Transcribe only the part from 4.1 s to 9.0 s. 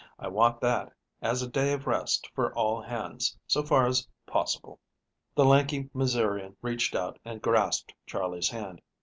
possible." The lanky Missourian reached out and grasped Charley's hand.